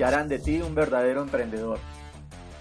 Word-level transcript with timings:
que 0.00 0.06
harán 0.06 0.28
de 0.28 0.38
ti 0.38 0.62
un 0.62 0.74
verdadero 0.74 1.20
emprendedor. 1.20 1.78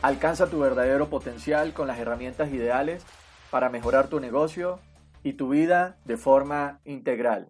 Alcanza 0.01 0.49
tu 0.49 0.59
verdadero 0.59 1.09
potencial 1.09 1.73
con 1.73 1.87
las 1.87 1.97
herramientas 1.97 2.51
ideales 2.51 3.05
para 3.49 3.69
mejorar 3.69 4.09
tu 4.09 4.19
negocio 4.19 4.81
y 5.23 5.31
tu 5.31 5.47
vida 5.47 5.97
de 6.03 6.17
forma 6.17 6.81
integral. 6.83 7.47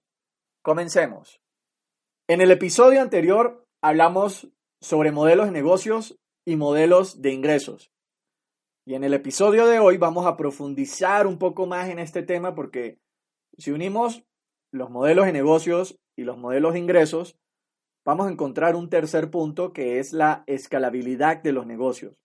Comencemos. 0.62 1.42
En 2.28 2.40
el 2.40 2.52
episodio 2.52 3.02
anterior 3.02 3.66
hablamos 3.82 4.50
sobre 4.80 5.12
modelos 5.12 5.48
de 5.48 5.54
negocios 5.54 6.20
y 6.46 6.56
modelos 6.56 7.24
de 7.24 7.34
ingresos. 7.34 7.92
Y 8.86 8.94
en 8.94 9.04
el 9.04 9.16
episodio 9.16 9.66
de 9.66 9.80
hoy 9.80 9.98
vamos 9.98 10.28
a 10.28 10.38
profundizar 10.38 11.26
un 11.26 11.40
poco 11.40 11.66
más 11.66 11.90
en 11.90 11.98
este 11.98 12.22
tema 12.22 12.54
porque 12.54 13.00
si 13.58 13.72
unimos 13.72 14.24
los 14.72 14.92
modelos 14.92 15.26
de 15.26 15.34
negocios 15.34 15.98
y 16.16 16.26
los 16.26 16.38
modelos 16.38 16.74
de 16.74 16.80
ingresos, 16.80 17.40
vamos 18.06 18.28
a 18.28 18.32
encontrar 18.32 18.76
un 18.76 18.90
tercer 18.90 19.30
punto 19.30 19.74
que 19.74 20.00
es 20.00 20.14
la 20.14 20.44
escalabilidad 20.48 21.42
de 21.42 21.52
los 21.52 21.66
negocios. 21.66 22.16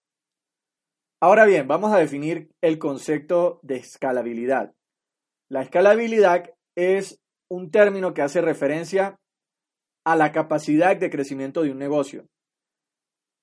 Ahora 1.21 1.45
bien, 1.45 1.67
vamos 1.67 1.93
a 1.93 1.97
definir 1.97 2.49
el 2.61 2.77
concepto 2.77 3.59
de 3.63 3.77
escalabilidad. 3.77 4.73
La 5.49 5.61
escalabilidad 5.61 6.53
es 6.75 7.21
un 7.49 7.71
término 7.71 8.13
que 8.13 8.21
hace 8.21 8.41
referencia 8.41 9.19
a 10.05 10.15
la 10.15 10.31
capacidad 10.31 10.95
de 10.95 11.09
crecimiento 11.09 11.63
de 11.63 11.71
un 11.71 11.79
negocio, 11.79 12.27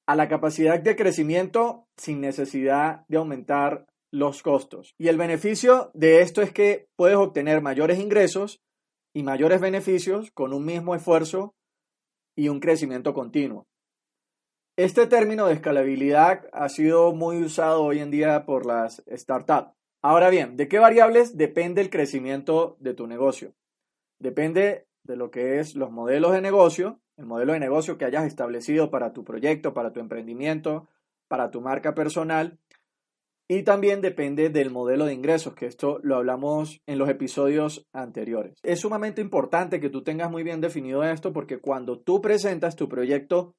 a 0.06 0.14
la 0.14 0.28
capacidad 0.28 0.80
de 0.80 0.96
crecimiento 0.96 1.86
sin 1.96 2.20
necesidad 2.20 3.04
de 3.08 3.16
aumentar 3.16 3.86
los 4.12 4.42
costos. 4.42 4.94
Y 4.98 5.08
el 5.08 5.16
beneficio 5.16 5.90
de 5.94 6.20
esto 6.20 6.42
es 6.42 6.52
que 6.52 6.86
puedes 6.96 7.16
obtener 7.16 7.62
mayores 7.62 7.98
ingresos 7.98 8.60
y 9.14 9.22
mayores 9.22 9.60
beneficios 9.60 10.30
con 10.32 10.52
un 10.52 10.64
mismo 10.64 10.94
esfuerzo 10.94 11.54
y 12.34 12.48
un 12.48 12.60
crecimiento 12.60 13.14
continuo. 13.14 13.66
Este 14.76 15.06
término 15.06 15.46
de 15.46 15.54
escalabilidad 15.54 16.48
ha 16.52 16.68
sido 16.68 17.12
muy 17.12 17.42
usado 17.42 17.84
hoy 17.84 17.98
en 17.98 18.10
día 18.10 18.46
por 18.46 18.64
las 18.64 19.02
startups. 19.06 19.72
Ahora 20.00 20.30
bien, 20.30 20.56
¿de 20.56 20.66
qué 20.66 20.78
variables 20.78 21.36
depende 21.36 21.82
el 21.82 21.90
crecimiento 21.90 22.76
de 22.80 22.94
tu 22.94 23.06
negocio? 23.06 23.54
Depende 24.18 24.86
de 25.04 25.16
lo 25.16 25.30
que 25.30 25.60
es 25.60 25.74
los 25.74 25.90
modelos 25.90 26.32
de 26.32 26.40
negocio, 26.40 27.00
el 27.16 27.26
modelo 27.26 27.52
de 27.52 27.60
negocio 27.60 27.98
que 27.98 28.06
hayas 28.06 28.24
establecido 28.24 28.90
para 28.90 29.12
tu 29.12 29.24
proyecto, 29.24 29.74
para 29.74 29.92
tu 29.92 30.00
emprendimiento, 30.00 30.88
para 31.28 31.50
tu 31.50 31.60
marca 31.60 31.94
personal. 31.94 32.58
Y 33.48 33.64
también 33.64 34.00
depende 34.00 34.50
del 34.50 34.70
modelo 34.70 35.04
de 35.04 35.14
ingresos, 35.14 35.54
que 35.54 35.66
esto 35.66 35.98
lo 36.02 36.16
hablamos 36.16 36.80
en 36.86 36.98
los 36.98 37.08
episodios 37.08 37.86
anteriores. 37.92 38.58
Es 38.62 38.80
sumamente 38.80 39.20
importante 39.20 39.80
que 39.80 39.90
tú 39.90 40.02
tengas 40.02 40.30
muy 40.30 40.42
bien 40.42 40.60
definido 40.60 41.04
esto 41.04 41.32
porque 41.32 41.58
cuando 41.58 41.98
tú 41.98 42.20
presentas 42.20 42.76
tu 42.76 42.88
proyecto 42.88 43.54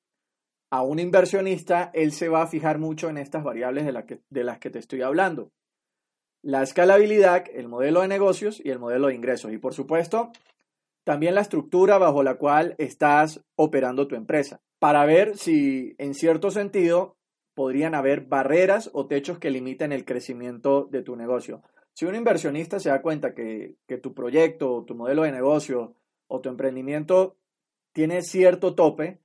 a 0.71 0.81
un 0.81 0.97
inversionista, 0.99 1.91
él 1.94 2.11
se 2.11 2.29
va 2.29 2.41
a 2.41 2.47
fijar 2.47 2.79
mucho 2.79 3.09
en 3.09 3.17
estas 3.17 3.44
variables 3.44 3.85
de, 3.85 4.05
que, 4.05 4.21
de 4.29 4.44
las 4.44 4.57
que 4.57 4.71
te 4.71 4.79
estoy 4.79 5.03
hablando. 5.03 5.51
La 6.41 6.63
escalabilidad, 6.63 7.45
el 7.53 7.67
modelo 7.67 8.01
de 8.01 8.07
negocios 8.07 8.59
y 8.63 8.71
el 8.71 8.79
modelo 8.79 9.07
de 9.07 9.15
ingresos. 9.15 9.53
Y 9.53 9.59
por 9.59 9.75
supuesto, 9.75 10.31
también 11.03 11.35
la 11.35 11.41
estructura 11.41 11.97
bajo 11.97 12.23
la 12.23 12.35
cual 12.35 12.75
estás 12.79 13.41
operando 13.55 14.07
tu 14.07 14.15
empresa, 14.15 14.61
para 14.79 15.05
ver 15.05 15.38
si 15.38 15.95
en 16.00 16.15
cierto 16.15 16.50
sentido 16.50 17.17
podrían 17.53 17.95
haber 17.95 18.21
barreras 18.21 18.89
o 18.93 19.07
techos 19.07 19.39
que 19.39 19.51
limiten 19.51 19.91
el 19.91 20.05
crecimiento 20.05 20.85
de 20.85 21.03
tu 21.03 21.15
negocio. 21.15 21.61
Si 21.93 22.05
un 22.05 22.15
inversionista 22.15 22.79
se 22.79 22.89
da 22.89 23.01
cuenta 23.01 23.33
que, 23.33 23.75
tu 24.01 24.13
proyecto, 24.13 24.83
tu 24.85 24.95
modelo 24.95 25.23
de 25.23 25.31
negocio 25.31 25.95
o 26.27 26.41
tu 26.41 26.49
emprendimiento 26.49 27.37
tiene 27.93 28.23
cierto 28.23 28.73
tope, 28.73 29.19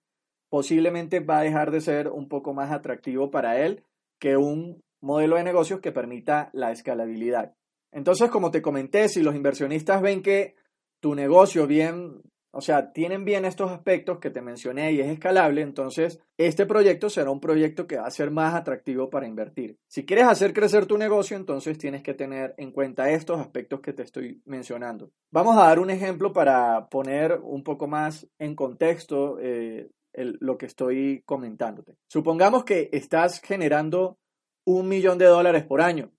posiblemente 0.50 1.20
va 1.20 1.38
a 1.38 1.42
dejar 1.42 1.70
de 1.70 1.80
ser 1.80 2.08
un 2.08 2.28
poco 2.28 2.52
más 2.52 2.70
atractivo 2.70 3.30
para 3.30 3.64
él 3.64 3.84
que 4.18 4.36
un 4.36 4.82
modelo 5.00 5.36
de 5.36 5.44
negocios 5.44 5.80
que 5.80 5.92
permita 5.92 6.50
la 6.52 6.70
escalabilidad. 6.70 7.54
Entonces, 7.92 8.30
como 8.30 8.50
te 8.50 8.60
comenté, 8.60 9.08
si 9.08 9.22
los 9.22 9.34
inversionistas 9.34 10.02
ven 10.02 10.22
que 10.22 10.54
tu 11.00 11.14
negocio 11.14 11.66
bien, 11.66 12.20
o 12.50 12.60
sea, 12.60 12.92
tienen 12.92 13.24
bien 13.24 13.44
estos 13.44 13.70
aspectos 13.70 14.18
que 14.18 14.30
te 14.30 14.40
mencioné 14.40 14.92
y 14.92 15.00
es 15.00 15.08
escalable, 15.08 15.60
entonces 15.60 16.20
este 16.36 16.66
proyecto 16.66 17.10
será 17.10 17.30
un 17.30 17.40
proyecto 17.40 17.86
que 17.86 17.96
va 17.98 18.06
a 18.06 18.10
ser 18.10 18.30
más 18.30 18.54
atractivo 18.54 19.10
para 19.10 19.26
invertir. 19.26 19.76
Si 19.86 20.06
quieres 20.06 20.26
hacer 20.26 20.52
crecer 20.52 20.86
tu 20.86 20.96
negocio, 20.96 21.36
entonces 21.36 21.76
tienes 21.78 22.02
que 22.02 22.14
tener 22.14 22.54
en 22.56 22.72
cuenta 22.72 23.10
estos 23.10 23.38
aspectos 23.38 23.80
que 23.80 23.92
te 23.92 24.02
estoy 24.02 24.40
mencionando. 24.46 25.10
Vamos 25.30 25.56
a 25.56 25.64
dar 25.64 25.78
un 25.78 25.90
ejemplo 25.90 26.32
para 26.32 26.88
poner 26.88 27.38
un 27.42 27.62
poco 27.62 27.86
más 27.86 28.26
en 28.38 28.54
contexto 28.54 29.38
eh, 29.40 29.90
lo 30.14 30.56
que 30.56 30.66
estoy 30.66 31.22
comentándote. 31.26 31.96
Supongamos 32.08 32.64
que 32.64 32.88
estás 32.92 33.40
generando 33.40 34.18
un 34.64 34.88
millón 34.88 35.18
de 35.18 35.26
dólares 35.26 35.64
por 35.64 35.80
año 35.80 36.12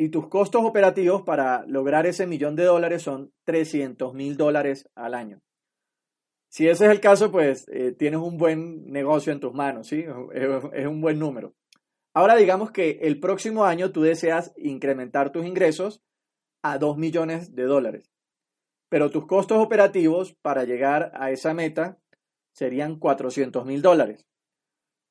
y 0.00 0.10
tus 0.10 0.28
costos 0.28 0.64
operativos 0.64 1.22
para 1.22 1.66
lograr 1.66 2.06
ese 2.06 2.26
millón 2.26 2.54
de 2.54 2.64
dólares 2.64 3.02
son 3.02 3.32
300 3.44 4.14
mil 4.14 4.36
dólares 4.36 4.88
al 4.94 5.12
año. 5.12 5.40
Si 6.48 6.68
ese 6.68 6.86
es 6.86 6.92
el 6.92 7.00
caso, 7.00 7.30
pues 7.30 7.66
eh, 7.68 7.92
tienes 7.92 8.20
un 8.20 8.38
buen 8.38 8.86
negocio 8.90 9.32
en 9.32 9.40
tus 9.40 9.52
manos, 9.52 9.88
¿sí? 9.88 10.06
Es 10.72 10.86
un 10.86 11.00
buen 11.00 11.18
número. 11.18 11.54
Ahora 12.14 12.36
digamos 12.36 12.70
que 12.70 13.00
el 13.02 13.20
próximo 13.20 13.64
año 13.64 13.90
tú 13.90 14.02
deseas 14.02 14.54
incrementar 14.56 15.30
tus 15.30 15.44
ingresos 15.44 16.00
a 16.62 16.78
2 16.78 16.96
millones 16.96 17.54
de 17.54 17.64
dólares, 17.64 18.10
pero 18.88 19.10
tus 19.10 19.26
costos 19.26 19.58
operativos 19.58 20.34
para 20.42 20.64
llegar 20.64 21.10
a 21.14 21.32
esa 21.32 21.54
meta 21.54 21.98
serían 22.52 22.98
400 22.98 23.66
mil 23.66 23.82
dólares. 23.82 24.26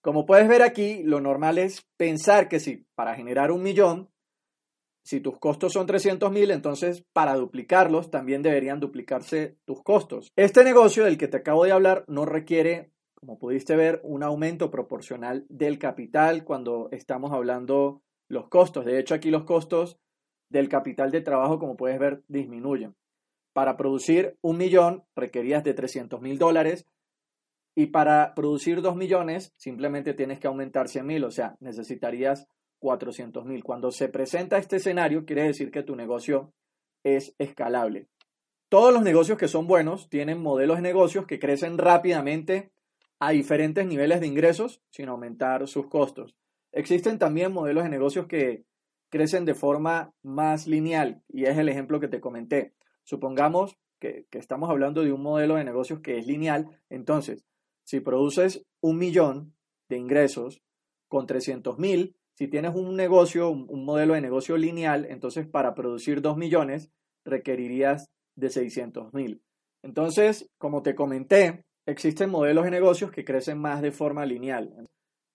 Como 0.02 0.26
puedes 0.26 0.48
ver 0.48 0.62
aquí, 0.62 1.04
lo 1.04 1.20
normal 1.20 1.58
es 1.58 1.86
pensar 1.98 2.48
que 2.48 2.60
si 2.60 2.88
para 2.96 3.16
generar 3.16 3.52
un 3.52 3.62
millón 3.62 4.10
si 5.08 5.22
tus 5.22 5.40
costos 5.40 5.72
son 5.72 5.88
300 5.88 6.30
mil, 6.34 6.52
entonces 6.52 7.06
para 7.14 7.36
duplicarlos 7.36 8.12
también 8.12 8.42
deberían 8.42 8.82
duplicarse 8.82 9.58
tus 9.64 9.82
costos. 9.82 10.34
Este 10.36 10.66
negocio 10.66 11.06
del 11.06 11.18
que 11.18 11.30
te 11.30 11.38
acabo 11.38 11.64
de 11.64 11.72
hablar 11.72 12.04
no 12.10 12.26
requiere, 12.26 12.92
como 13.16 13.40
pudiste 13.40 13.78
ver, 13.78 14.02
un 14.04 14.22
aumento 14.22 14.70
proporcional 14.70 15.46
del 15.48 15.80
capital 15.80 16.44
cuando 16.44 16.90
estamos 16.92 17.32
hablando 17.32 18.02
los 18.28 18.50
costos. 18.50 18.84
De 18.84 19.00
hecho, 19.00 19.16
aquí 19.16 19.32
los 19.32 19.46
costos 19.46 19.98
del 20.50 20.68
capital 20.68 21.10
de 21.10 21.22
trabajo, 21.22 21.58
como 21.58 21.78
puedes 21.78 21.98
ver, 22.00 22.24
disminuyen. 22.28 22.94
Para 23.54 23.78
producir 23.78 24.38
un 24.42 24.58
millón 24.58 25.06
requerías 25.16 25.64
de 25.64 25.74
300 25.74 26.20
mil 26.20 26.38
dólares 26.38 26.86
y 27.78 27.86
para 27.88 28.34
producir 28.36 28.82
2 28.82 28.98
millones 28.98 29.54
simplemente 29.56 30.14
tienes 30.14 30.42
que 30.42 30.48
aumentar 30.48 30.90
100 30.90 31.06
mil, 31.06 31.24
o 31.24 31.32
sea, 31.32 31.56
necesitarías 31.62 32.50
400 32.80 33.46
mil. 33.46 33.64
Cuando 33.64 33.92
se 33.92 34.10
presenta 34.10 34.58
este 34.58 34.78
escenario, 34.78 35.26
quiere 35.26 35.44
decir 35.44 35.72
que 35.72 35.84
tu 35.84 35.96
negocio 35.96 36.54
es 37.04 37.36
escalable. 37.38 38.08
Todos 38.70 38.94
los 38.94 39.04
negocios 39.04 39.38
que 39.38 39.48
son 39.48 39.68
buenos 39.68 40.10
tienen 40.10 40.42
modelos 40.42 40.78
de 40.78 40.84
negocios 40.84 41.26
que 41.26 41.40
crecen 41.40 41.78
rápidamente 41.78 42.72
a 43.20 43.32
diferentes 43.32 43.86
niveles 43.86 44.20
de 44.20 44.28
ingresos 44.28 44.82
sin 44.90 45.10
aumentar 45.10 45.68
sus 45.68 45.88
costos. 45.88 46.36
Existen 46.72 47.18
también 47.18 47.54
modelos 47.54 47.84
de 47.84 47.90
negocios 47.90 48.28
que 48.28 48.66
crecen 49.10 49.46
de 49.46 49.56
forma 49.56 50.14
más 50.22 50.68
lineal 50.68 51.24
y 51.30 51.46
es 51.46 51.58
el 51.58 51.70
ejemplo 51.70 52.00
que 52.00 52.10
te 52.10 52.20
comenté. 52.20 52.74
Supongamos 53.04 53.78
que, 54.00 54.26
que 54.30 54.38
estamos 54.38 54.70
hablando 54.70 55.04
de 55.04 55.14
un 55.14 55.24
modelo 55.24 55.56
de 55.56 55.64
negocios 55.64 56.02
que 56.02 56.18
es 56.18 56.28
lineal, 56.28 56.68
entonces 56.90 57.46
si 57.86 58.02
produces 58.02 58.66
un 58.82 58.98
millón 58.98 59.56
de 59.88 59.98
ingresos 59.98 60.62
con 61.08 61.26
300 61.26 61.80
mil. 61.80 62.17
Si 62.38 62.48
tienes 62.48 62.76
un 62.76 62.96
negocio, 62.96 63.50
un, 63.50 63.84
modelo 63.84 64.14
de 64.14 64.22
negocio 64.22 64.58
lineal, 64.58 65.06
entonces 65.10 65.48
para 65.48 65.74
producir 65.74 66.22
2 66.22 66.38
millones 66.38 66.92
requerirías 67.26 68.12
de 68.36 68.52
600 68.52 69.12
mil. 69.14 69.42
Entonces, 69.84 70.48
como 70.60 70.84
te 70.84 70.94
comenté, 70.94 71.64
existen 71.88 72.30
modelos 72.30 72.66
de 72.66 72.72
negocios 72.72 73.10
que 73.10 73.26
crecen 73.26 73.58
más 73.58 73.82
de 73.82 73.92
forma 73.92 74.24
lineal. 74.26 74.72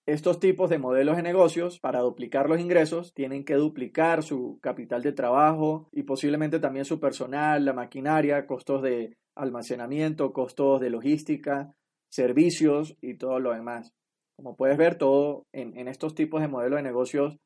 Estos 0.07 0.39
tipos 0.39 0.71
de 0.71 0.79
modelos 0.79 1.17
de 1.17 1.23
negocios, 1.23 1.81
para 1.81 2.01
duplicar 2.01 2.49
los 2.49 2.61
ingresos, 2.61 3.13
tienen 3.15 3.45
que 3.45 3.55
duplicar 3.55 4.23
su 4.23 4.61
capital 4.63 5.03
de 5.03 5.13
trabajo 5.13 5.89
y 5.91 6.05
posiblemente 6.05 6.61
también 6.61 6.85
su 6.85 7.01
personal, 7.01 7.65
la 7.65 7.73
maquinaria, 7.73 8.47
costos 8.47 8.81
de 8.81 9.17
almacenamiento, 9.35 10.33
costos 10.33 10.81
de 10.81 10.91
logística, 10.91 11.75
servicios 12.11 12.97
y 13.01 13.15
todo 13.15 13.41
lo 13.41 13.53
demás. 13.53 13.93
Como 14.37 14.57
puedes 14.57 14.77
ver, 14.77 14.97
todo 14.97 15.47
en, 15.53 15.89
estos 15.89 16.15
tipos 16.15 16.41
de 16.41 16.49
modelos 16.49 16.79
de 16.79 16.83
negocios 16.83 17.39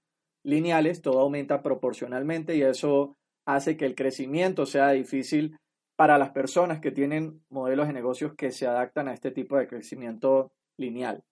lineales, 0.44 1.02
todo 1.02 1.20
aumenta 1.20 1.62
proporcionalmente 1.62 2.56
y 2.56 2.62
eso 2.62 3.16
hace 3.46 3.76
que 3.76 3.86
el 3.86 3.94
crecimiento 3.94 4.66
sea 4.66 4.90
difícil 4.90 5.56
para 5.96 6.18
las 6.18 6.30
personas 6.30 6.80
que 6.80 6.90
tienen 6.90 7.42
modelos 7.48 7.86
de 7.86 7.92
negocios 7.92 8.34
que 8.34 8.50
se 8.50 8.66
adaptan 8.66 9.08
a 9.08 9.14
este 9.14 9.30
tipo 9.30 9.56
de 9.56 9.66
crecimiento 9.66 10.52
lineal. 10.78 11.22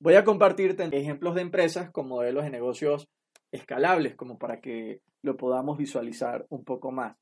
Voy 0.00 0.14
a 0.14 0.24
compartirte 0.24 0.84
ejemplos 0.92 1.34
de 1.34 1.42
empresas 1.42 1.90
con 1.90 2.08
modelos 2.08 2.44
de 2.44 2.50
negocios 2.50 3.08
escalables, 3.52 4.14
como 4.14 4.38
para 4.38 4.60
que 4.60 5.00
lo 5.22 5.36
podamos 5.36 5.78
visualizar 5.78 6.46
un 6.50 6.64
poco 6.64 6.92
más. 6.92 7.16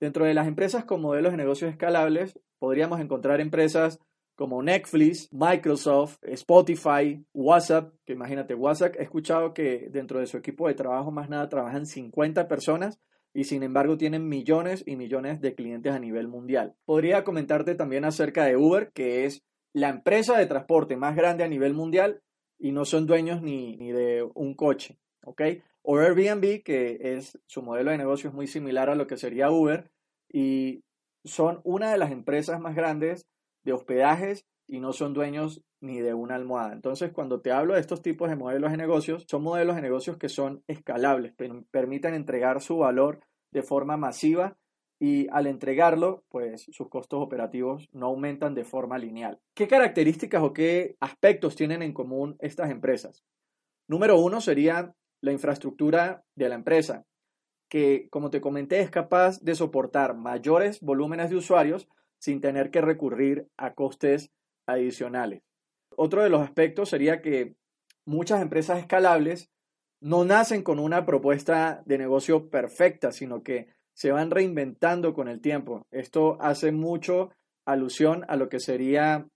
Dentro 0.00 0.24
de 0.24 0.34
las 0.34 0.46
empresas 0.46 0.84
con 0.84 1.00
modelos 1.00 1.32
de 1.32 1.38
negocios 1.38 1.70
escalables, 1.70 2.38
podríamos 2.58 3.00
encontrar 3.00 3.40
empresas 3.40 3.98
como 4.42 4.60
Netflix, 4.60 5.32
Microsoft, 5.32 6.18
Spotify, 6.22 7.24
WhatsApp, 7.32 7.94
que 8.04 8.14
imagínate, 8.14 8.56
WhatsApp, 8.56 8.96
he 8.98 9.04
escuchado 9.04 9.54
que 9.54 9.86
dentro 9.88 10.18
de 10.18 10.26
su 10.26 10.36
equipo 10.36 10.66
de 10.66 10.74
trabajo 10.74 11.12
más 11.12 11.28
nada 11.28 11.48
trabajan 11.48 11.86
50 11.86 12.48
personas 12.48 12.98
y 13.32 13.44
sin 13.44 13.62
embargo 13.62 13.96
tienen 13.96 14.28
millones 14.28 14.82
y 14.84 14.96
millones 14.96 15.40
de 15.40 15.54
clientes 15.54 15.92
a 15.92 16.00
nivel 16.00 16.26
mundial. 16.26 16.74
Podría 16.84 17.22
comentarte 17.22 17.76
también 17.76 18.04
acerca 18.04 18.44
de 18.44 18.56
Uber, 18.56 18.90
que 18.92 19.26
es 19.26 19.44
la 19.72 19.90
empresa 19.90 20.36
de 20.36 20.46
transporte 20.46 20.96
más 20.96 21.14
grande 21.14 21.44
a 21.44 21.48
nivel 21.48 21.74
mundial 21.74 22.20
y 22.58 22.72
no 22.72 22.84
son 22.84 23.06
dueños 23.06 23.42
ni, 23.42 23.92
de 23.92 24.28
un 24.34 24.54
coche, 24.54 24.98
¿ok? 25.22 25.40
O 25.82 25.98
Airbnb, 25.98 26.64
que 26.64 26.98
es 27.00 27.38
su 27.46 27.62
modelo 27.62 27.92
de 27.92 27.98
negocio 27.98 28.30
es 28.30 28.34
muy 28.34 28.48
similar 28.48 28.90
a 28.90 28.96
lo 28.96 29.06
que 29.06 29.16
sería 29.16 29.52
Uber 29.52 29.88
y 30.28 30.82
son 31.22 31.60
una 31.62 31.92
de 31.92 31.98
las 31.98 32.10
empresas 32.10 32.58
más 32.60 32.74
grandes 32.74 33.28
de 33.64 33.72
hospedajes 33.72 34.46
y 34.66 34.80
no 34.80 34.92
son 34.92 35.12
dueños 35.12 35.62
ni 35.80 36.00
de 36.00 36.14
una 36.14 36.36
almohada. 36.36 36.72
Entonces, 36.72 37.12
cuando 37.12 37.40
te 37.40 37.52
hablo 37.52 37.74
de 37.74 37.80
estos 37.80 38.02
tipos 38.02 38.30
de 38.30 38.36
modelos 38.36 38.70
de 38.70 38.76
negocios, 38.76 39.24
son 39.28 39.42
modelos 39.42 39.76
de 39.76 39.82
negocios 39.82 40.16
que 40.16 40.28
son 40.28 40.62
escalables, 40.66 41.34
permiten 41.70 42.14
entregar 42.14 42.60
su 42.60 42.78
valor 42.78 43.20
de 43.50 43.62
forma 43.62 43.96
masiva 43.96 44.56
y 44.98 45.26
al 45.32 45.48
entregarlo, 45.48 46.24
pues 46.28 46.68
sus 46.70 46.88
costos 46.88 47.20
operativos 47.20 47.88
no 47.92 48.06
aumentan 48.06 48.54
de 48.54 48.64
forma 48.64 48.98
lineal. 48.98 49.40
¿Qué 49.52 49.66
características 49.66 50.42
o 50.42 50.52
qué 50.52 50.96
aspectos 51.00 51.56
tienen 51.56 51.82
en 51.82 51.92
común 51.92 52.36
estas 52.38 52.70
empresas? 52.70 53.24
Número 53.88 54.20
uno 54.20 54.40
sería 54.40 54.94
la 55.20 55.32
infraestructura 55.32 56.24
de 56.36 56.48
la 56.48 56.54
empresa, 56.54 57.04
que 57.68 58.08
como 58.10 58.30
te 58.30 58.40
comenté 58.40 58.80
es 58.80 58.90
capaz 58.90 59.40
de 59.40 59.56
soportar 59.56 60.16
mayores 60.16 60.80
volúmenes 60.80 61.30
de 61.30 61.36
usuarios 61.36 61.88
sin 62.22 62.40
tener 62.40 62.70
que 62.70 62.80
recurrir 62.80 63.48
a 63.56 63.74
costes 63.74 64.30
adicionales. 64.68 65.42
Otro 65.96 66.22
de 66.22 66.30
los 66.30 66.40
aspectos 66.40 66.88
sería 66.88 67.20
que 67.20 67.56
muchas 68.06 68.40
empresas 68.40 68.78
escalables 68.78 69.50
no 70.00 70.24
nacen 70.24 70.62
con 70.62 70.78
una 70.78 71.04
propuesta 71.04 71.82
de 71.84 71.98
negocio 71.98 72.48
perfecta, 72.48 73.10
sino 73.10 73.42
que 73.42 73.66
se 73.92 74.12
van 74.12 74.30
reinventando 74.30 75.14
con 75.14 75.26
el 75.26 75.40
tiempo. 75.40 75.82
Esto 75.90 76.38
hace 76.40 76.70
mucho 76.70 77.30
alusión 77.66 78.24
a 78.28 78.36
lo 78.36 78.48
que 78.48 78.60
sería 78.60 79.26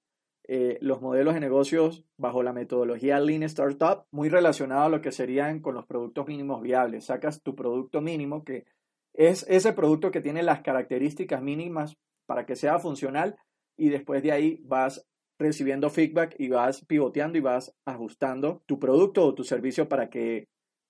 eh, 0.46 0.78
los 0.80 1.02
modelos 1.02 1.34
de 1.34 1.40
negocios 1.40 2.04
bajo 2.16 2.44
la 2.44 2.52
metodología 2.52 3.18
Lean 3.18 3.42
Startup, 3.42 4.04
muy 4.12 4.28
relacionado 4.28 4.84
a 4.84 4.88
lo 4.88 5.00
que 5.02 5.10
serían 5.10 5.60
con 5.60 5.74
los 5.74 5.86
productos 5.86 6.28
mínimos 6.28 6.62
viables. 6.62 7.06
Sacas 7.06 7.42
tu 7.42 7.56
producto 7.56 8.00
mínimo, 8.00 8.44
que 8.44 8.64
es 9.12 9.44
ese 9.48 9.72
producto 9.72 10.12
que 10.12 10.20
tiene 10.20 10.44
las 10.44 10.60
características 10.60 11.42
mínimas 11.42 11.96
para 12.26 12.44
que 12.46 12.56
sea 12.56 12.78
funcional, 12.78 13.36
y 13.76 13.88
después 13.88 14.22
de 14.22 14.32
ahí 14.32 14.60
vas 14.64 15.06
recibiendo 15.38 15.90
feedback 15.90 16.34
y 16.38 16.48
vas 16.48 16.84
pivoteando 16.86 17.38
y 17.38 17.42
vas 17.42 17.74
ajustando 17.84 18.62
tu 18.66 18.78
producto 18.78 19.24
o 19.24 19.34
tu 19.34 19.44
servicio 19.44 19.88
para 19.88 20.08
que 20.08 20.48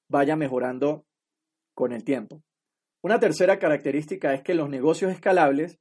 vaya 0.09 0.37
mejorando 0.37 1.05
con 1.75 1.93
el 1.93 2.05
tiempo. 2.05 2.43
Una 3.03 3.19
tercera 3.21 3.59
característica 3.59 4.35
es 4.35 4.43
que 4.43 4.55
los 4.55 4.69
negocios 4.69 5.13
escalables 5.13 5.79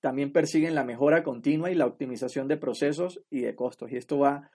también 0.00 0.32
persiguen 0.32 0.74
la 0.74 0.84
mejora 0.84 1.22
continua 1.22 1.70
y 1.70 1.74
la 1.74 1.86
optimización 1.86 2.46
de 2.46 2.56
procesos 2.56 3.22
y 3.30 3.40
de 3.40 3.54
costos. 3.54 3.90
Y 3.90 3.96
esto 3.96 4.18
va 4.18 4.50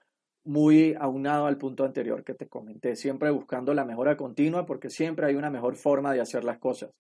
muy 0.45 0.95
aunado 0.99 1.47
al 1.47 1.57
punto 1.57 1.83
anterior 1.83 2.23
que 2.23 2.33
te 2.33 2.47
comenté, 2.47 2.95
siempre 2.95 3.29
buscando 3.31 3.73
la 3.73 3.85
mejora 3.85 4.15
continua 4.15 4.65
porque 4.65 4.89
siempre 4.89 5.27
hay 5.27 5.35
una 5.35 5.49
mejor 5.49 5.75
forma 5.75 6.13
de 6.13 6.21
hacer 6.21 6.43
las 6.43 6.59
cosas. 6.59 6.91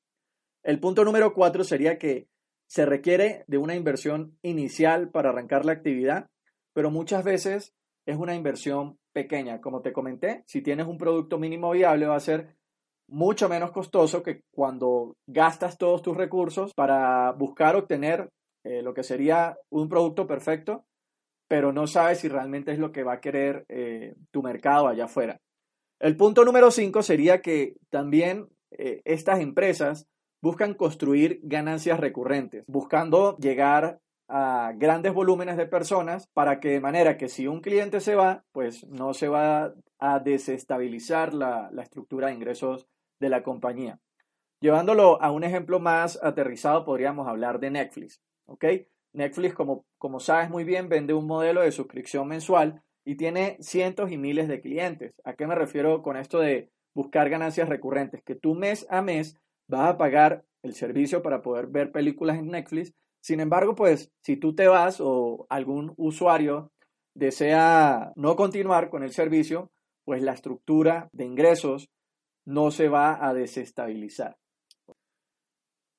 El 0.63 0.79
punto 0.79 1.05
número 1.05 1.33
cuatro 1.33 1.63
sería 1.63 1.97
que 1.97 2.27
se 2.69 2.85
requiere 2.85 3.43
de 3.47 3.57
una 3.57 3.75
inversión 3.75 4.37
inicial 4.43 5.09
para 5.09 5.29
arrancar 5.29 5.65
la 5.65 5.71
actividad, 5.71 6.27
pero 6.73 6.91
muchas 6.91 7.23
veces 7.23 7.73
es 8.05 8.15
una 8.15 8.35
inversión 8.35 8.99
pequeña. 9.11 9.59
Como 9.59 9.81
te 9.81 9.91
comenté, 9.91 10.43
si 10.45 10.61
tienes 10.61 10.85
un 10.85 10.99
producto 10.99 11.39
mínimo 11.39 11.71
viable 11.71 12.05
va 12.05 12.15
a 12.15 12.19
ser 12.19 12.55
mucho 13.07 13.49
menos 13.49 13.71
costoso 13.71 14.21
que 14.21 14.41
cuando 14.51 15.15
gastas 15.25 15.79
todos 15.79 16.03
tus 16.03 16.15
recursos 16.15 16.71
para 16.75 17.31
buscar 17.31 17.75
obtener 17.75 18.29
eh, 18.63 18.83
lo 18.83 18.93
que 18.93 19.03
sería 19.03 19.57
un 19.71 19.89
producto 19.89 20.27
perfecto, 20.27 20.85
pero 21.47 21.73
no 21.73 21.87
sabes 21.87 22.19
si 22.19 22.27
realmente 22.27 22.71
es 22.71 22.77
lo 22.77 22.91
que 22.91 23.03
va 23.03 23.13
a 23.13 23.21
querer 23.21 23.65
eh, 23.67 24.13
tu 24.29 24.43
mercado 24.43 24.87
allá 24.87 25.05
afuera. 25.05 25.37
El 25.99 26.15
punto 26.15 26.45
número 26.45 26.69
cinco 26.69 27.01
sería 27.01 27.41
que 27.41 27.73
también 27.89 28.47
eh, 28.69 29.01
estas 29.05 29.39
empresas 29.39 30.05
buscan 30.41 30.73
construir 30.73 31.39
ganancias 31.43 31.99
recurrentes, 31.99 32.63
buscando 32.67 33.37
llegar 33.37 33.99
a 34.27 34.73
grandes 34.75 35.13
volúmenes 35.13 35.57
de 35.57 35.65
personas 35.65 36.27
para 36.33 36.59
que 36.59 36.69
de 36.69 36.79
manera 36.79 37.17
que 37.17 37.29
si 37.29 37.47
un 37.47 37.61
cliente 37.61 37.99
se 37.99 38.15
va, 38.15 38.43
pues 38.51 38.87
no 38.87 39.13
se 39.13 39.27
va 39.27 39.73
a 39.97 40.19
desestabilizar 40.19 41.33
la, 41.33 41.69
la 41.71 41.81
estructura 41.81 42.27
de 42.27 42.35
ingresos 42.35 42.87
de 43.19 43.29
la 43.29 43.43
compañía. 43.43 43.99
Llevándolo 44.61 45.21
a 45.21 45.31
un 45.31 45.43
ejemplo 45.43 45.79
más 45.79 46.19
aterrizado, 46.21 46.85
podríamos 46.85 47.27
hablar 47.27 47.59
de 47.59 47.71
Netflix. 47.71 48.21
¿ok? 48.45 48.65
Netflix, 49.13 49.53
como, 49.55 49.85
como 49.97 50.19
sabes 50.19 50.49
muy 50.49 50.63
bien, 50.63 50.89
vende 50.89 51.13
un 51.13 51.25
modelo 51.25 51.61
de 51.61 51.71
suscripción 51.71 52.27
mensual 52.27 52.83
y 53.05 53.15
tiene 53.15 53.57
cientos 53.61 54.11
y 54.11 54.17
miles 54.17 54.47
de 54.47 54.61
clientes. 54.61 55.13
¿A 55.23 55.33
qué 55.33 55.47
me 55.47 55.55
refiero 55.55 56.01
con 56.01 56.17
esto 56.17 56.39
de 56.39 56.69
buscar 56.93 57.29
ganancias 57.29 57.69
recurrentes? 57.69 58.21
Que 58.23 58.35
tú 58.35 58.53
mes 58.55 58.85
a 58.89 59.01
mes 59.01 59.39
vas 59.69 59.91
a 59.91 59.97
pagar 59.97 60.43
el 60.63 60.73
servicio 60.73 61.21
para 61.21 61.41
poder 61.41 61.67
ver 61.67 61.91
películas 61.91 62.37
en 62.37 62.47
Netflix. 62.47 62.93
Sin 63.21 63.39
embargo, 63.39 63.75
pues 63.75 64.11
si 64.21 64.35
tú 64.35 64.55
te 64.55 64.67
vas 64.67 64.99
o 64.99 65.45
algún 65.49 65.93
usuario 65.97 66.71
desea 67.15 68.11
no 68.15 68.35
continuar 68.35 68.89
con 68.89 69.03
el 69.03 69.11
servicio, 69.11 69.71
pues 70.05 70.21
la 70.21 70.33
estructura 70.33 71.09
de 71.11 71.25
ingresos 71.25 71.89
no 72.45 72.71
se 72.71 72.89
va 72.89 73.25
a 73.25 73.33
desestabilizar. 73.33 74.37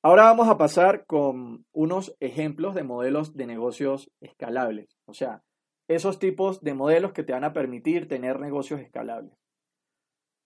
Ahora 0.03 0.25
vamos 0.25 0.49
a 0.49 0.57
pasar 0.57 1.05
con 1.05 1.67
unos 1.73 2.17
ejemplos 2.21 2.75
de 2.75 2.83
modelos 2.83 3.37
de 3.37 3.47
negocios 3.47 4.11
escalables, 4.21 4.97
o 5.07 5.12
sea, 5.12 5.43
esos 5.89 6.19
tipos 6.19 6.62
de 6.62 6.73
modelos 6.73 7.12
que 7.12 7.23
te 7.23 7.33
van 7.35 7.45
a 7.45 7.53
permitir 7.53 8.09
tener 8.09 8.41
negocios 8.41 8.81
escalables. 8.81 9.39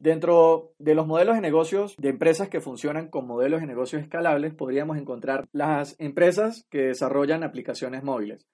Dentro 0.05 0.75
de 0.79 0.95
los 0.95 1.07
modelos 1.07 1.37
de 1.37 1.41
negocios 1.41 1.97
de 1.97 2.11
empresas 2.11 2.51
que 2.51 2.61
funcionan 2.61 3.09
con 3.09 3.27
modelos 3.27 3.63
de 3.63 3.67
negocios 3.67 4.03
escalables, 4.03 4.53
podríamos 4.53 4.99
encontrar 4.99 5.49
las 5.51 5.99
empresas 5.99 6.67
que 6.69 6.89
desarrollan 6.89 7.43
aplicaciones 7.43 8.05
móviles. 8.05 8.47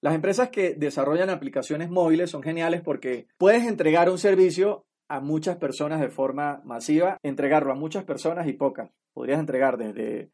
Las 0.00 0.14
empresas 0.14 0.48
que 0.48 0.72
desarrollan 0.72 1.28
aplicaciones 1.28 1.90
móviles 1.90 2.30
son 2.30 2.42
geniales 2.42 2.80
porque 2.80 3.26
puedes 3.36 3.64
entregar 3.64 4.08
un 4.08 4.16
servicio 4.16 4.86
a 5.06 5.20
muchas 5.20 5.58
personas 5.58 6.00
de 6.00 6.08
forma 6.08 6.62
masiva, 6.64 7.18
entregarlo 7.22 7.72
a 7.72 7.76
muchas 7.76 8.04
personas 8.04 8.48
y 8.48 8.54
pocas. 8.54 8.90
Podrías 9.12 9.40
entregar 9.40 9.76
desde 9.76 10.30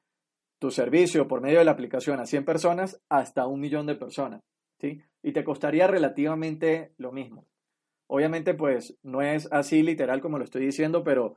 tu 0.61 0.71
servicio 0.71 1.27
por 1.27 1.41
medio 1.41 1.59
de 1.59 1.65
la 1.65 1.73
aplicación 1.73 2.21
a 2.21 2.27
100 2.27 2.45
personas 2.45 3.03
hasta 3.09 3.45
un 3.49 3.59
millón 3.59 3.87
de 3.87 3.97
personas, 3.97 4.41
¿sí? 4.79 5.03
Y 5.21 5.33
te 5.33 5.43
costaría 5.43 5.89
relativamente 5.89 6.95
lo 6.97 7.11
mismo. 7.11 7.50
Obviamente, 8.13 8.55
pues 8.55 8.99
no 9.05 9.23
es 9.23 9.47
así 9.53 9.85
literal 9.85 10.21
como 10.21 10.37
lo 10.37 10.43
estoy 10.43 10.67
diciendo, 10.67 11.05
pero 11.05 11.37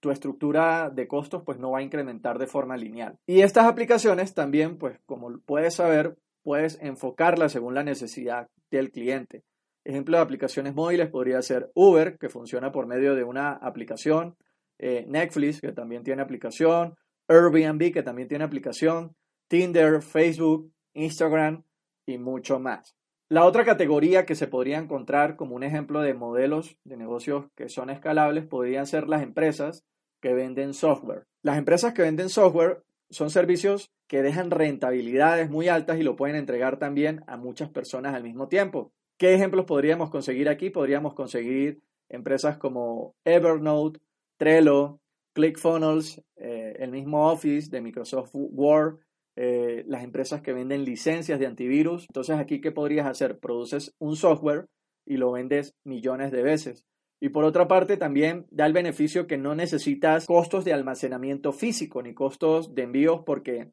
tu 0.00 0.10
estructura 0.10 0.90
de 0.90 1.08
costos 1.08 1.42
pues 1.46 1.58
no 1.58 1.70
va 1.70 1.78
a 1.78 1.82
incrementar 1.82 2.38
de 2.38 2.46
forma 2.46 2.76
lineal. 2.76 3.18
Y 3.26 3.40
estas 3.40 3.64
aplicaciones 3.64 4.34
también, 4.34 4.76
pues 4.76 5.00
como 5.06 5.40
puedes 5.46 5.76
saber, 5.76 6.18
puedes 6.42 6.78
enfocarlas 6.82 7.52
según 7.52 7.72
la 7.74 7.84
necesidad 7.84 8.50
del 8.70 8.90
cliente. 8.90 9.44
Ejemplo 9.82 10.18
de 10.18 10.22
aplicaciones 10.22 10.74
móviles 10.74 11.08
podría 11.08 11.40
ser 11.40 11.70
Uber, 11.74 12.18
que 12.18 12.28
funciona 12.28 12.70
por 12.70 12.86
medio 12.86 13.14
de 13.14 13.24
una 13.24 13.52
aplicación, 13.52 14.36
eh, 14.78 15.06
Netflix, 15.08 15.62
que 15.62 15.72
también 15.72 16.02
tiene 16.02 16.20
aplicación, 16.20 16.96
Airbnb, 17.28 17.94
que 17.94 18.02
también 18.02 18.28
tiene 18.28 18.44
aplicación, 18.44 19.16
Tinder, 19.48 20.02
Facebook, 20.02 20.70
Instagram 20.92 21.64
y 22.04 22.18
mucho 22.18 22.60
más. 22.60 22.94
La 23.30 23.46
otra 23.46 23.64
categoría 23.64 24.26
que 24.26 24.34
se 24.34 24.46
podría 24.46 24.78
encontrar 24.78 25.36
como 25.36 25.56
un 25.56 25.62
ejemplo 25.62 26.02
de 26.02 26.12
modelos 26.12 26.76
de 26.84 26.98
negocios 26.98 27.46
que 27.54 27.70
son 27.70 27.88
escalables 27.88 28.46
podrían 28.46 28.86
ser 28.86 29.08
las 29.08 29.22
empresas 29.22 29.84
que 30.20 30.34
venden 30.34 30.74
software. 30.74 31.26
Las 31.42 31.56
empresas 31.56 31.94
que 31.94 32.02
venden 32.02 32.28
software 32.28 32.82
son 33.08 33.30
servicios 33.30 33.90
que 34.08 34.22
dejan 34.22 34.50
rentabilidades 34.50 35.48
muy 35.48 35.68
altas 35.68 35.98
y 35.98 36.02
lo 36.02 36.16
pueden 36.16 36.36
entregar 36.36 36.78
también 36.78 37.22
a 37.26 37.38
muchas 37.38 37.70
personas 37.70 38.14
al 38.14 38.22
mismo 38.22 38.48
tiempo. 38.48 38.92
¿Qué 39.18 39.34
ejemplos 39.34 39.64
podríamos 39.64 40.10
conseguir 40.10 40.48
aquí? 40.48 40.68
Podríamos 40.68 41.14
conseguir 41.14 41.80
empresas 42.10 42.58
como 42.58 43.14
Evernote, 43.24 44.00
Trello, 44.36 45.00
ClickFunnels, 45.32 46.22
eh, 46.36 46.76
el 46.78 46.90
mismo 46.90 47.30
Office 47.30 47.70
de 47.70 47.80
Microsoft 47.80 48.30
Word, 48.34 48.98
eh, 49.36 49.84
las 49.86 50.04
empresas 50.04 50.42
que 50.42 50.52
venden 50.52 50.84
licencias 50.84 51.38
de 51.38 51.46
antivirus. 51.46 52.06
Entonces 52.08 52.36
aquí, 52.36 52.60
¿qué 52.60 52.72
podrías 52.72 53.06
hacer? 53.06 53.38
Produces 53.38 53.94
un 53.98 54.16
software 54.16 54.66
y 55.06 55.16
lo 55.16 55.32
vendes 55.32 55.74
millones 55.84 56.30
de 56.32 56.42
veces. 56.42 56.86
Y 57.20 57.30
por 57.30 57.44
otra 57.44 57.66
parte, 57.66 57.96
también 57.96 58.46
da 58.50 58.66
el 58.66 58.72
beneficio 58.72 59.26
que 59.26 59.38
no 59.38 59.54
necesitas 59.54 60.26
costos 60.26 60.64
de 60.64 60.72
almacenamiento 60.72 61.52
físico 61.52 62.02
ni 62.02 62.12
costos 62.12 62.74
de 62.74 62.82
envíos 62.82 63.22
porque 63.24 63.70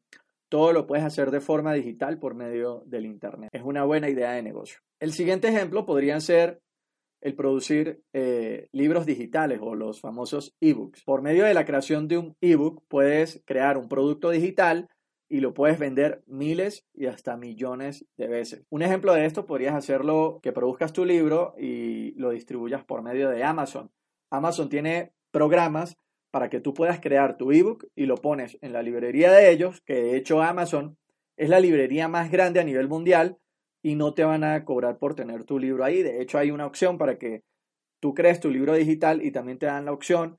todo 0.48 0.72
lo 0.72 0.86
puedes 0.86 1.04
hacer 1.04 1.30
de 1.30 1.40
forma 1.40 1.74
digital 1.74 2.18
por 2.18 2.34
medio 2.34 2.82
del 2.86 3.06
Internet. 3.06 3.50
Es 3.52 3.62
una 3.62 3.84
buena 3.84 4.08
idea 4.08 4.32
de 4.32 4.42
negocio. 4.42 4.80
El 5.00 5.12
siguiente 5.12 5.48
ejemplo 5.48 5.86
podrían 5.86 6.20
ser 6.20 6.60
el 7.22 7.34
producir 7.34 8.02
eh, 8.12 8.68
libros 8.72 9.06
digitales 9.06 9.60
o 9.62 9.74
los 9.74 10.00
famosos 10.00 10.54
ebooks. 10.60 11.04
Por 11.04 11.22
medio 11.22 11.44
de 11.44 11.54
la 11.54 11.64
creación 11.64 12.08
de 12.08 12.18
un 12.18 12.36
ebook 12.40 12.82
puedes 12.88 13.42
crear 13.44 13.78
un 13.78 13.88
producto 13.88 14.30
digital 14.30 14.88
y 15.32 15.40
lo 15.40 15.54
puedes 15.54 15.78
vender 15.78 16.22
miles 16.26 16.84
y 16.92 17.06
hasta 17.06 17.38
millones 17.38 18.04
de 18.18 18.28
veces. 18.28 18.66
Un 18.68 18.82
ejemplo 18.82 19.14
de 19.14 19.24
esto 19.24 19.46
podrías 19.46 19.74
hacerlo 19.74 20.40
que 20.42 20.52
produzcas 20.52 20.92
tu 20.92 21.06
libro 21.06 21.54
y 21.56 22.12
lo 22.16 22.32
distribuyas 22.32 22.84
por 22.84 23.00
medio 23.00 23.30
de 23.30 23.42
Amazon. 23.42 23.90
Amazon 24.28 24.68
tiene 24.68 25.14
programas 25.30 25.96
para 26.30 26.50
que 26.50 26.60
tú 26.60 26.74
puedas 26.74 27.00
crear 27.00 27.38
tu 27.38 27.50
ebook 27.50 27.86
y 27.94 28.04
lo 28.04 28.16
pones 28.16 28.58
en 28.60 28.74
la 28.74 28.82
librería 28.82 29.32
de 29.32 29.50
ellos, 29.50 29.80
que 29.86 29.94
de 29.94 30.16
hecho 30.18 30.42
Amazon 30.42 30.98
es 31.38 31.48
la 31.48 31.60
librería 31.60 32.08
más 32.08 32.30
grande 32.30 32.60
a 32.60 32.64
nivel 32.64 32.88
mundial 32.88 33.38
y 33.82 33.94
no 33.94 34.12
te 34.12 34.24
van 34.24 34.44
a 34.44 34.66
cobrar 34.66 34.98
por 34.98 35.14
tener 35.14 35.44
tu 35.44 35.58
libro 35.58 35.82
ahí. 35.82 36.02
De 36.02 36.20
hecho 36.20 36.36
hay 36.36 36.50
una 36.50 36.66
opción 36.66 36.98
para 36.98 37.16
que 37.16 37.42
tú 38.00 38.12
crees 38.12 38.38
tu 38.38 38.50
libro 38.50 38.74
digital 38.74 39.24
y 39.24 39.30
también 39.30 39.58
te 39.58 39.64
dan 39.64 39.86
la 39.86 39.92
opción 39.92 40.38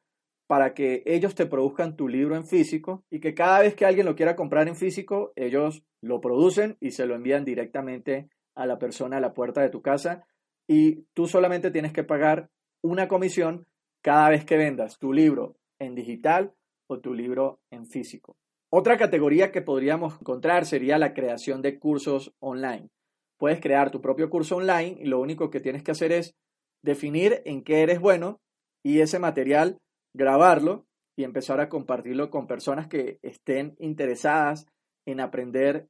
para 0.54 0.76
que 0.76 1.02
ellos 1.08 1.34
te 1.34 1.48
produzcan 1.48 1.96
tu 1.96 2.08
libro 2.08 2.36
en 2.36 2.46
físico 2.46 3.04
y 3.10 3.20
que 3.20 3.34
cada 3.34 3.62
vez 3.62 3.74
que 3.74 3.88
alguien 3.88 4.06
lo 4.06 4.16
quiera 4.16 4.36
comprar 4.36 4.68
en 4.68 4.76
físico, 4.76 5.34
ellos 5.36 5.84
lo 6.00 6.22
producen 6.22 6.78
y 6.80 6.92
se 6.92 7.08
lo 7.08 7.16
envían 7.16 7.44
directamente 7.44 8.30
a 8.54 8.68
la 8.68 8.78
persona 8.78 9.18
a 9.18 9.20
la 9.20 9.34
puerta 9.34 9.62
de 9.64 9.72
tu 9.72 9.82
casa 9.82 10.28
y 10.68 11.06
tú 11.16 11.26
solamente 11.26 11.72
tienes 11.72 11.92
que 11.92 12.04
pagar 12.04 12.52
una 12.84 13.08
comisión 13.08 13.66
cada 14.04 14.30
vez 14.30 14.46
que 14.46 14.56
vendas 14.56 15.00
tu 15.00 15.12
libro 15.12 15.56
en 15.80 15.96
digital 15.96 16.54
o 16.86 17.00
tu 17.00 17.16
libro 17.16 17.60
en 17.72 17.88
físico. 17.88 18.38
Otra 18.70 19.00
categoría 19.00 19.52
que 19.52 19.64
podríamos 19.64 20.22
encontrar 20.22 20.68
sería 20.68 21.00
la 21.00 21.16
creación 21.16 21.64
de 21.64 21.80
cursos 21.80 22.32
online. 22.38 22.92
Puedes 23.40 23.60
crear 23.60 23.90
tu 23.90 24.02
propio 24.02 24.30
curso 24.30 24.58
online 24.58 24.98
y 25.00 25.06
lo 25.06 25.20
único 25.20 25.50
que 25.50 25.62
tienes 25.62 25.82
que 25.82 25.90
hacer 25.90 26.12
es 26.12 26.36
definir 26.84 27.42
en 27.46 27.64
qué 27.64 27.82
eres 27.82 28.00
bueno 28.00 28.40
y 28.84 29.00
ese 29.00 29.18
material 29.18 29.80
grabarlo 30.14 30.86
y 31.16 31.24
empezar 31.24 31.60
a 31.60 31.70
compartirlo 31.70 32.30
con 32.30 32.48
personas 32.48 32.88
que 32.88 33.20
estén 33.22 33.76
interesadas 33.80 34.68
en 35.06 35.20
aprender 35.20 35.88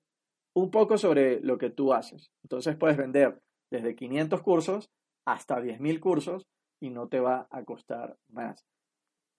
un 0.55 0.69
poco 0.69 0.97
sobre 0.97 1.39
lo 1.41 1.57
que 1.57 1.69
tú 1.69 1.93
haces. 1.93 2.31
Entonces 2.43 2.75
puedes 2.75 2.97
vender 2.97 3.41
desde 3.71 3.95
500 3.95 4.41
cursos 4.41 4.89
hasta 5.25 5.59
10.000 5.59 5.99
cursos 5.99 6.45
y 6.79 6.89
no 6.89 7.07
te 7.07 7.19
va 7.19 7.47
a 7.49 7.63
costar 7.63 8.17
más. 8.27 8.65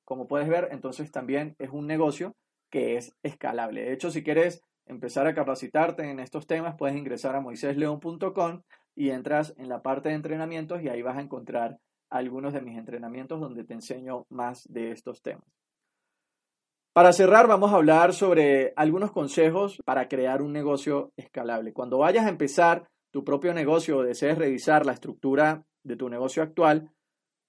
Como 0.04 0.26
puedes 0.26 0.48
ver, 0.48 0.68
entonces 0.70 1.10
también 1.10 1.54
es 1.58 1.70
un 1.70 1.86
negocio 1.86 2.34
que 2.70 2.96
es 2.96 3.14
escalable. 3.22 3.82
De 3.82 3.92
hecho, 3.92 4.10
si 4.10 4.22
quieres 4.22 4.62
empezar 4.86 5.26
a 5.26 5.34
capacitarte 5.34 6.10
en 6.10 6.20
estos 6.20 6.46
temas, 6.46 6.74
puedes 6.76 6.96
ingresar 6.96 7.36
a 7.36 7.40
moisésleón.com 7.40 8.62
y 8.96 9.10
entras 9.10 9.54
en 9.56 9.68
la 9.68 9.82
parte 9.82 10.08
de 10.08 10.16
entrenamientos 10.16 10.82
y 10.82 10.88
ahí 10.88 11.02
vas 11.02 11.16
a 11.16 11.22
encontrar 11.22 11.78
algunos 12.14 12.52
de 12.52 12.60
mis 12.60 12.78
entrenamientos 12.78 13.40
donde 13.40 13.64
te 13.64 13.74
enseño 13.74 14.24
más 14.30 14.62
de 14.68 14.92
estos 14.92 15.20
temas. 15.20 15.44
Para 16.92 17.12
cerrar, 17.12 17.48
vamos 17.48 17.72
a 17.72 17.76
hablar 17.76 18.12
sobre 18.12 18.72
algunos 18.76 19.10
consejos 19.10 19.82
para 19.84 20.06
crear 20.06 20.40
un 20.40 20.52
negocio 20.52 21.12
escalable. 21.16 21.72
Cuando 21.72 21.98
vayas 21.98 22.24
a 22.24 22.28
empezar 22.28 22.88
tu 23.10 23.24
propio 23.24 23.52
negocio 23.52 23.98
o 23.98 24.02
desees 24.04 24.38
revisar 24.38 24.86
la 24.86 24.92
estructura 24.92 25.66
de 25.82 25.96
tu 25.96 26.08
negocio 26.08 26.40
actual, 26.44 26.92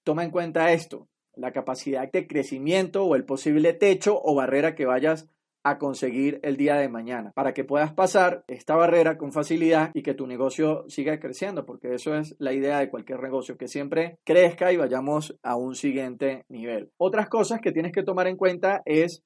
toma 0.02 0.24
en 0.24 0.32
cuenta 0.32 0.72
esto, 0.72 1.06
la 1.36 1.52
capacidad 1.52 2.10
de 2.10 2.26
crecimiento 2.26 3.04
o 3.04 3.14
el 3.14 3.24
posible 3.24 3.72
techo 3.72 4.20
o 4.20 4.34
barrera 4.34 4.74
que 4.74 4.84
vayas 4.84 5.28
a 5.68 5.78
conseguir 5.78 6.38
el 6.44 6.56
día 6.56 6.76
de 6.76 6.88
mañana, 6.88 7.32
para 7.34 7.52
que 7.52 7.64
puedas 7.64 7.92
pasar 7.92 8.44
esta 8.46 8.76
barrera 8.76 9.18
con 9.18 9.32
facilidad 9.32 9.90
y 9.94 10.02
que 10.04 10.14
tu 10.14 10.28
negocio 10.28 10.84
siga 10.86 11.18
creciendo, 11.18 11.66
porque 11.66 11.92
eso 11.92 12.14
es 12.14 12.36
la 12.38 12.52
idea 12.52 12.78
de 12.78 12.88
cualquier 12.88 13.20
negocio, 13.20 13.56
que 13.56 13.66
siempre 13.66 14.20
crezca 14.24 14.72
y 14.72 14.76
vayamos 14.76 15.36
a 15.42 15.56
un 15.56 15.74
siguiente 15.74 16.44
nivel. 16.48 16.92
Otras 16.98 17.28
cosas 17.28 17.58
que 17.60 17.72
tienes 17.72 17.90
que 17.90 18.04
tomar 18.04 18.28
en 18.28 18.36
cuenta 18.36 18.82
es 18.84 19.24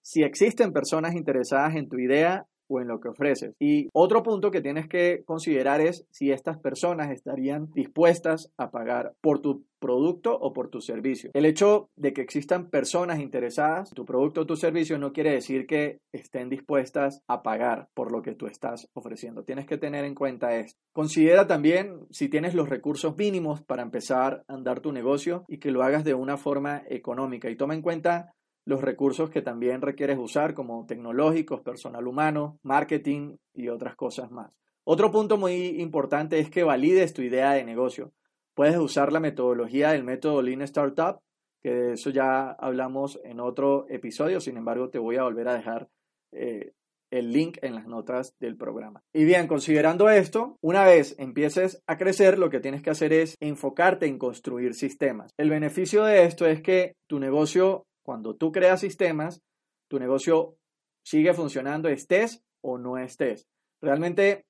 si 0.00 0.22
existen 0.22 0.72
personas 0.72 1.16
interesadas 1.16 1.74
en 1.74 1.88
tu 1.88 1.98
idea 1.98 2.46
o 2.70 2.80
en 2.80 2.88
lo 2.88 3.00
que 3.00 3.08
ofreces. 3.08 3.54
Y 3.58 3.88
otro 3.92 4.22
punto 4.22 4.50
que 4.50 4.62
tienes 4.62 4.88
que 4.88 5.22
considerar 5.24 5.80
es 5.80 6.06
si 6.10 6.30
estas 6.30 6.58
personas 6.58 7.10
estarían 7.10 7.70
dispuestas 7.72 8.50
a 8.56 8.70
pagar 8.70 9.12
por 9.20 9.40
tu 9.40 9.64
producto 9.80 10.36
o 10.38 10.52
por 10.52 10.68
tu 10.68 10.80
servicio. 10.80 11.30
El 11.34 11.46
hecho 11.46 11.88
de 11.96 12.12
que 12.12 12.20
existan 12.20 12.68
personas 12.68 13.18
interesadas 13.18 13.90
en 13.90 13.94
tu 13.94 14.04
producto 14.04 14.42
o 14.42 14.46
tu 14.46 14.54
servicio 14.54 14.98
no 14.98 15.12
quiere 15.12 15.32
decir 15.32 15.66
que 15.66 15.98
estén 16.12 16.50
dispuestas 16.50 17.22
a 17.26 17.42
pagar 17.42 17.88
por 17.94 18.12
lo 18.12 18.22
que 18.22 18.34
tú 18.34 18.46
estás 18.46 18.88
ofreciendo. 18.92 19.42
Tienes 19.42 19.66
que 19.66 19.78
tener 19.78 20.04
en 20.04 20.14
cuenta 20.14 20.54
esto. 20.56 20.78
Considera 20.92 21.46
también 21.46 22.06
si 22.10 22.28
tienes 22.28 22.54
los 22.54 22.68
recursos 22.68 23.16
mínimos 23.16 23.62
para 23.62 23.82
empezar 23.82 24.44
a 24.46 24.54
andar 24.54 24.80
tu 24.80 24.92
negocio 24.92 25.44
y 25.48 25.58
que 25.58 25.70
lo 25.70 25.82
hagas 25.82 26.04
de 26.04 26.14
una 26.14 26.36
forma 26.36 26.82
económica 26.88 27.50
y 27.50 27.56
toma 27.56 27.74
en 27.74 27.82
cuenta 27.82 28.34
los 28.70 28.80
recursos 28.80 29.30
que 29.30 29.42
también 29.42 29.82
requieres 29.82 30.16
usar 30.16 30.54
como 30.54 30.86
tecnológicos, 30.86 31.60
personal 31.60 32.06
humano, 32.06 32.58
marketing 32.62 33.36
y 33.52 33.68
otras 33.68 33.96
cosas 33.96 34.30
más. 34.30 34.56
Otro 34.84 35.10
punto 35.10 35.36
muy 35.36 35.80
importante 35.80 36.38
es 36.38 36.50
que 36.50 36.62
valides 36.62 37.12
tu 37.12 37.20
idea 37.20 37.52
de 37.52 37.64
negocio. 37.64 38.12
Puedes 38.54 38.78
usar 38.78 39.12
la 39.12 39.18
metodología 39.18 39.90
del 39.90 40.04
método 40.04 40.40
Lean 40.40 40.62
Startup, 40.62 41.18
que 41.62 41.74
de 41.74 41.92
eso 41.94 42.10
ya 42.10 42.52
hablamos 42.52 43.20
en 43.24 43.40
otro 43.40 43.86
episodio, 43.88 44.40
sin 44.40 44.56
embargo 44.56 44.88
te 44.88 45.00
voy 45.00 45.16
a 45.16 45.24
volver 45.24 45.48
a 45.48 45.54
dejar 45.54 45.88
eh, 46.32 46.72
el 47.10 47.32
link 47.32 47.58
en 47.62 47.74
las 47.74 47.86
notas 47.86 48.36
del 48.38 48.56
programa. 48.56 49.02
Y 49.12 49.24
bien, 49.24 49.48
considerando 49.48 50.08
esto, 50.08 50.56
una 50.62 50.84
vez 50.84 51.16
empieces 51.18 51.82
a 51.88 51.98
crecer, 51.98 52.38
lo 52.38 52.50
que 52.50 52.60
tienes 52.60 52.82
que 52.82 52.90
hacer 52.90 53.12
es 53.12 53.36
enfocarte 53.40 54.06
en 54.06 54.16
construir 54.16 54.74
sistemas. 54.74 55.32
El 55.36 55.50
beneficio 55.50 56.04
de 56.04 56.24
esto 56.24 56.46
es 56.46 56.62
que 56.62 56.94
tu 57.08 57.18
negocio 57.18 57.84
cuando 58.10 58.34
tú 58.34 58.50
creas 58.50 58.80
sistemas, 58.80 59.40
tu 59.86 60.00
negocio 60.00 60.56
sigue 61.04 61.32
funcionando, 61.32 61.88
estés 61.88 62.42
o 62.60 62.76
no 62.76 62.98
estés. 62.98 63.46
Realmente, 63.80 64.46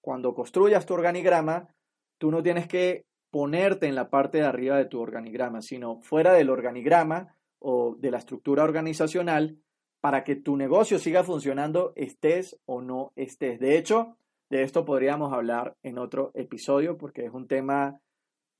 cuando 0.00 0.34
construyas 0.34 0.84
tu 0.84 0.94
organigrama, 0.94 1.72
tú 2.18 2.32
no 2.32 2.42
tienes 2.42 2.66
que 2.66 3.06
ponerte 3.30 3.86
en 3.86 3.94
la 3.94 4.10
parte 4.10 4.38
de 4.38 4.46
arriba 4.46 4.76
de 4.76 4.86
tu 4.86 4.98
organigrama, 4.98 5.62
sino 5.62 6.00
fuera 6.00 6.32
del 6.32 6.50
organigrama 6.50 7.36
o 7.60 7.94
de 7.96 8.10
la 8.10 8.18
estructura 8.18 8.64
organizacional 8.64 9.58
para 10.00 10.24
que 10.24 10.34
tu 10.34 10.56
negocio 10.56 10.98
siga 10.98 11.22
funcionando, 11.22 11.92
estés 11.94 12.58
o 12.66 12.82
no 12.82 13.12
estés. 13.14 13.60
De 13.60 13.78
hecho, 13.78 14.16
de 14.50 14.64
esto 14.64 14.84
podríamos 14.84 15.32
hablar 15.32 15.76
en 15.84 15.98
otro 15.98 16.32
episodio 16.34 16.98
porque 16.98 17.26
es 17.26 17.32
un 17.32 17.46
tema 17.46 18.00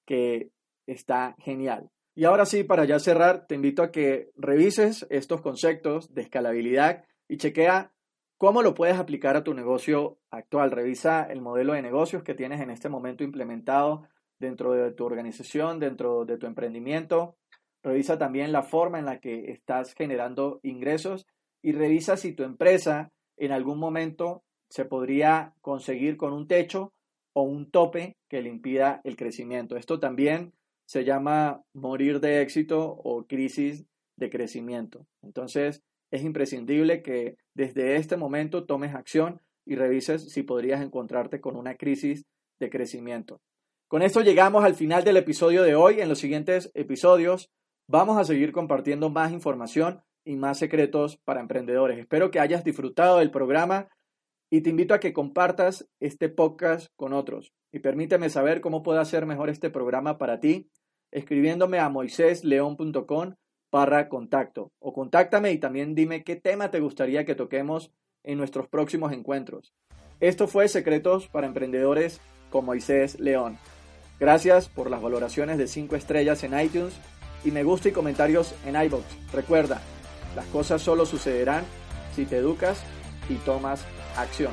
que 0.07 0.53
está 0.87 1.35
genial. 1.41 1.91
Y 2.15 2.25
ahora 2.25 2.47
sí, 2.47 2.63
para 2.63 2.85
ya 2.85 3.01
cerrar, 3.01 3.47
te 3.49 3.57
invito 3.57 3.83
a 3.83 3.91
que 3.91 4.31
revises 4.37 5.05
estos 5.11 5.41
conceptos 5.41 6.15
de 6.15 6.23
escalabilidad 6.23 7.05
y 7.29 7.39
chequea 7.39 7.93
cómo 8.39 8.63
lo 8.63 8.75
puedes 8.75 8.99
aplicar 8.99 9.37
a 9.37 9.43
tu 9.43 9.53
negocio 9.53 10.19
actual. 10.31 10.71
Revisa 10.71 11.25
el 11.25 11.41
modelo 11.41 11.73
de 11.73 11.83
negocios 11.83 12.23
que 12.23 12.35
tienes 12.35 12.61
en 12.61 12.71
este 12.71 12.89
momento 12.89 13.25
implementado 13.25 14.07
dentro 14.39 14.73
de 14.73 14.93
tu 14.93 15.05
organización, 15.05 15.81
dentro 15.81 16.25
de 16.25 16.39
tu 16.39 16.47
emprendimiento. 16.47 17.37
Revisa 17.83 18.17
también 18.17 18.53
la 18.53 18.63
forma 18.63 18.99
en 19.01 19.07
la 19.07 19.19
que 19.19 19.51
estás 19.51 19.93
generando 19.95 20.61
ingresos 20.63 21.27
y 21.63 21.73
revisa 21.73 22.17
si 22.17 22.33
tu 22.33 22.45
empresa 22.45 23.11
en 23.37 23.51
algún 23.51 23.79
momento 23.79 24.45
se 24.69 24.85
podría 24.85 25.55
conseguir 25.61 26.17
con 26.17 26.33
un 26.33 26.47
techo 26.47 26.93
o 27.33 27.43
un 27.43 27.71
tope 27.71 28.17
que 28.29 28.41
le 28.41 28.51
impida 28.51 29.01
el 29.05 29.17
crecimiento. 29.17 29.77
Esto 29.77 29.99
también 29.99 30.53
se 30.95 31.05
llama 31.05 31.65
morir 31.73 32.21
de 32.21 32.41
éxito 32.41 32.89
o 32.89 33.27
crisis 33.27 33.85
de 34.17 34.31
crecimiento. 34.31 35.09
Entonces, 35.25 35.83
es 36.13 36.23
imprescindible 36.23 37.03
que 37.03 37.37
desde 37.53 37.97
este 37.97 38.17
momento 38.17 38.65
tomes 38.65 38.95
acción 38.95 39.41
y 39.67 39.75
revises 39.75 40.31
si 40.31 40.45
podrías 40.45 40.81
encontrarte 40.81 41.41
con 41.41 41.57
una 41.57 41.75
crisis 41.75 42.27
de 42.61 42.71
crecimiento. 42.71 43.41
Con 43.89 44.03
esto 44.03 44.21
llegamos 44.21 44.63
al 44.63 44.77
final 44.77 45.03
del 45.03 45.17
episodio 45.17 45.65
de 45.65 45.75
hoy. 45.75 46.01
En 46.01 46.09
los 46.09 46.21
siguientes 46.21 46.71
episodios 46.75 47.51
vamos 47.89 48.17
a 48.17 48.25
seguir 48.25 48.53
compartiendo 48.53 49.11
más 49.11 49.33
información 49.33 50.01
y 50.25 50.37
más 50.37 50.61
secretos 50.61 51.19
para 51.25 51.41
emprendedores. 51.41 51.99
Espero 51.99 52.31
que 52.31 52.39
hayas 52.39 52.63
disfrutado 52.63 53.19
del 53.19 53.33
programa 53.33 53.89
y 54.49 54.61
te 54.61 54.71
invito 54.71 54.95
a 54.95 55.01
que 55.01 55.13
compartas 55.13 55.91
este 55.99 56.29
podcast 56.29 56.93
con 56.95 57.13
otros. 57.13 57.53
Y 57.73 57.81
permíteme 57.81 58.31
saber 58.31 58.61
cómo 58.61 58.85
puedo 58.85 59.01
hacer 59.01 59.27
mejor 59.27 59.51
este 59.51 59.71
programa 59.71 60.19
para 60.19 60.39
ti 60.39 60.71
escribiéndome 61.15 61.79
a 61.79 61.89
moisésleón.com 61.89 63.35
para 63.71 64.09
contacto 64.09 64.73
o 64.79 64.93
contáctame 64.93 65.53
y 65.53 65.59
también 65.59 65.95
dime 65.95 66.23
qué 66.23 66.37
tema 66.37 66.71
te 66.71 66.81
gustaría 66.81 67.25
que 67.25 67.35
toquemos 67.35 67.93
en 68.23 68.37
nuestros 68.39 68.69
próximos 68.69 69.13
encuentros. 69.13 69.73
Esto 70.21 70.47
fue 70.47 70.69
Secretos 70.69 71.29
para 71.29 71.47
Emprendedores 71.47 72.21
con 72.51 72.65
Moisés 72.65 73.19
León. 73.19 73.59
Gracias 74.21 74.69
por 74.69 74.91
las 74.91 75.03
valoraciones 75.03 75.59
de 75.59 75.67
5 75.67 75.97
estrellas 75.97 76.45
en 76.45 76.59
iTunes 76.59 76.95
y 77.45 77.51
me 77.51 77.65
gusta 77.65 77.89
y 77.89 77.93
comentarios 77.93 78.55
en 78.65 78.81
iBox. 78.81 79.05
Recuerda, 79.33 79.81
las 80.37 80.47
cosas 80.47 80.83
solo 80.83 81.07
sucederán 81.07 81.65
si 82.15 82.27
te 82.27 82.37
educas 82.37 82.83
y 83.29 83.35
tomas 83.37 83.85
acción. 84.17 84.53